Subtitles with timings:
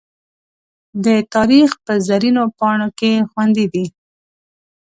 [1.05, 3.85] د تاریخ په زرینو پاڼو کې خوندي دي.